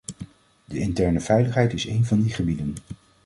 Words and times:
De 0.65 0.79
interne 0.79 1.19
veiligheid 1.19 1.73
is 1.73 1.85
één 1.85 2.05
van 2.05 2.21
die 2.21 2.33
gebieden. 2.33 2.75